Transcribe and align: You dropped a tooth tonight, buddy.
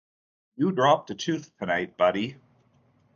You 0.55 0.71
dropped 0.71 1.11
a 1.11 1.13
tooth 1.13 1.55
tonight, 1.59 1.95
buddy. 1.95 2.37